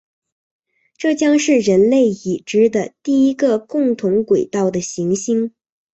[0.97, 5.53] 这将是人类已知的第一个共同轨道的行星。